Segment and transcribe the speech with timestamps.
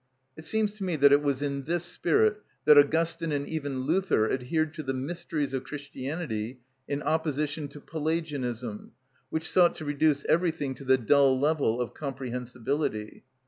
[0.35, 4.27] It seems to me that it was in this spirit that Augustine and even Luther
[4.31, 8.93] adhered to the mysteries of Christianity in opposition to Pelagianism,
[9.29, 13.25] which sought to reduce everything to the dull level of comprehensibility.